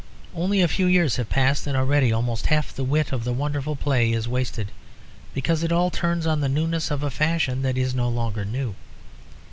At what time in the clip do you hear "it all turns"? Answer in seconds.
5.61-6.25